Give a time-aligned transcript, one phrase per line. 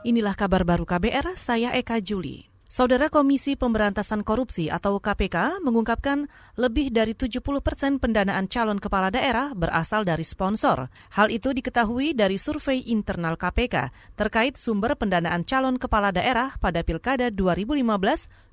[0.00, 2.48] Inilah kabar baru KBR, saya Eka Juli.
[2.72, 6.24] Saudara Komisi Pemberantasan Korupsi atau KPK mengungkapkan
[6.56, 10.88] lebih dari 70 persen pendanaan calon kepala daerah berasal dari sponsor.
[11.12, 17.28] Hal itu diketahui dari survei internal KPK terkait sumber pendanaan calon kepala daerah pada Pilkada
[17.28, 17.84] 2015,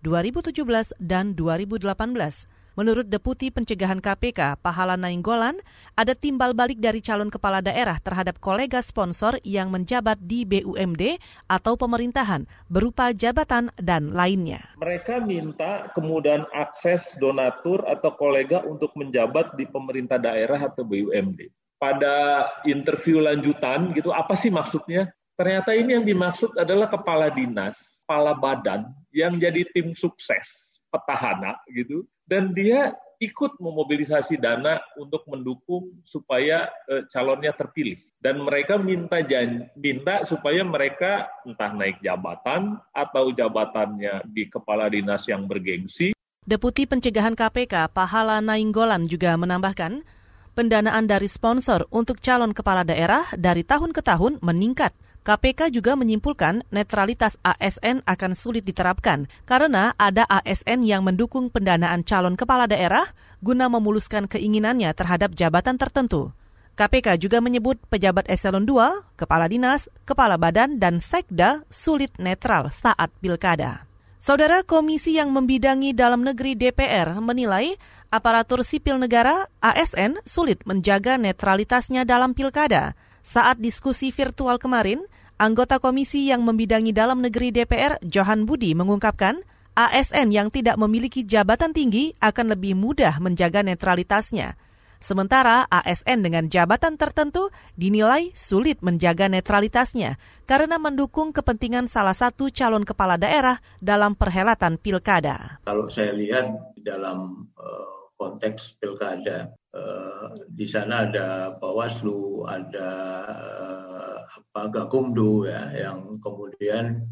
[0.00, 2.53] 2017, dan 2018.
[2.74, 5.62] Menurut Deputi Pencegahan KPK, Pahala Nainggolan,
[5.94, 11.78] ada timbal balik dari calon kepala daerah terhadap kolega sponsor yang menjabat di BUMD atau
[11.78, 14.58] pemerintahan berupa jabatan dan lainnya.
[14.82, 21.46] Mereka minta kemudahan akses donatur atau kolega untuk menjabat di pemerintah daerah atau BUMD.
[21.78, 25.14] Pada interview lanjutan gitu, apa sih maksudnya?
[25.38, 32.06] Ternyata ini yang dimaksud adalah kepala dinas, kepala badan yang jadi tim sukses petahana gitu
[32.22, 39.70] dan dia ikut memobilisasi dana untuk mendukung supaya e, calonnya terpilih dan mereka minta jan,
[39.78, 46.12] minta supaya mereka entah naik jabatan atau jabatannya di kepala dinas yang bergengsi.
[46.44, 50.04] Deputi Pencegahan KPK Pahala Nainggolan juga menambahkan
[50.52, 54.92] pendanaan dari sponsor untuk calon kepala daerah dari tahun ke tahun meningkat
[55.24, 62.36] KPK juga menyimpulkan netralitas ASN akan sulit diterapkan karena ada ASN yang mendukung pendanaan calon
[62.36, 63.08] kepala daerah
[63.40, 66.36] guna memuluskan keinginannya terhadap jabatan tertentu.
[66.76, 73.08] KPK juga menyebut pejabat eselon 2, kepala dinas, kepala badan, dan sekda sulit netral saat
[73.24, 73.88] pilkada.
[74.20, 77.80] Saudara Komisi yang membidangi dalam negeri DPR menilai
[78.12, 82.92] aparatur sipil negara ASN sulit menjaga netralitasnya dalam pilkada.
[83.24, 85.00] Saat diskusi virtual kemarin,
[85.40, 89.40] anggota komisi yang membidangi dalam negeri DPR, Johan Budi, mengungkapkan
[89.72, 94.60] ASN yang tidak memiliki jabatan tinggi akan lebih mudah menjaga netralitasnya.
[95.00, 97.48] Sementara ASN dengan jabatan tertentu
[97.80, 105.64] dinilai sulit menjaga netralitasnya karena mendukung kepentingan salah satu calon kepala daerah dalam perhelatan pilkada.
[105.64, 110.03] Kalau saya lihat dalam uh, konteks pilkada, uh,
[110.48, 112.90] di sana ada Bawaslu, ada
[113.38, 117.04] uh, apa Gakumdu ya, yang kemudian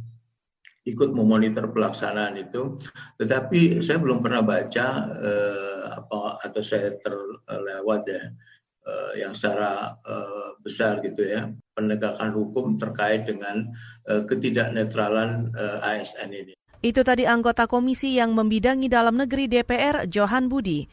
[0.82, 2.78] ikut memonitor pelaksanaan itu.
[3.18, 8.22] Tetapi saya belum pernah baca uh, apa atau saya terlewat ya
[8.86, 13.70] uh, yang secara uh, besar gitu ya penegakan hukum terkait dengan
[14.10, 16.54] uh, ketidaknetralan uh, ASN ini.
[16.82, 20.90] Itu tadi anggota komisi yang membidangi dalam negeri DPR, Johan Budi.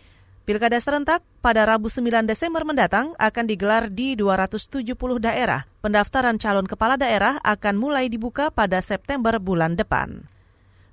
[0.49, 4.81] Pilkada serentak pada Rabu 9 Desember mendatang akan digelar di 270
[5.21, 5.69] daerah.
[5.85, 10.25] Pendaftaran calon kepala daerah akan mulai dibuka pada September bulan depan.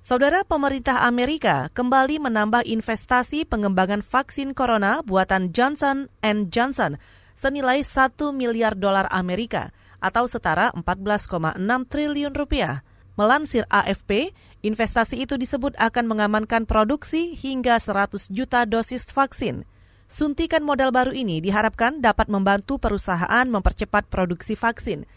[0.05, 6.05] Saudara pemerintah Amerika kembali menambah investasi pengembangan vaksin corona buatan Johnson
[6.53, 7.01] Johnson
[7.33, 11.57] senilai 1 miliar dolar Amerika atau setara 14,6
[11.89, 12.85] triliun rupiah.
[13.17, 14.29] Melansir AFP,
[14.61, 19.65] investasi itu disebut akan mengamankan produksi hingga 100 juta dosis vaksin.
[20.05, 25.09] Suntikan modal baru ini diharapkan dapat membantu perusahaan mempercepat produksi vaksin.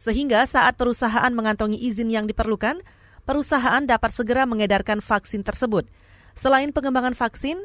[0.00, 2.82] Sehingga saat perusahaan mengantongi izin yang diperlukan,
[3.28, 5.86] perusahaan dapat segera mengedarkan vaksin tersebut.
[6.34, 7.62] Selain pengembangan vaksin,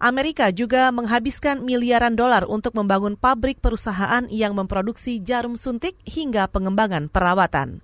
[0.00, 7.12] Amerika juga menghabiskan miliaran dolar untuk membangun pabrik perusahaan yang memproduksi jarum suntik hingga pengembangan
[7.12, 7.83] perawatan.